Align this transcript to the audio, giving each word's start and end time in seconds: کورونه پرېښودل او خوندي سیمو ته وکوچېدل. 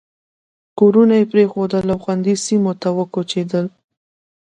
کورونه 0.79 1.15
پرېښودل 1.31 1.85
او 1.93 1.99
خوندي 2.03 2.35
سیمو 2.45 2.73
ته 2.81 2.89
وکوچېدل. 2.97 3.65